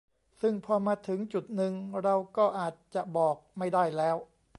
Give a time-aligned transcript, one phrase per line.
[0.41, 4.17] ซึ่งพอมาถึงจุดนึง เราก็อาจจะบอกไม่ได้แล้ว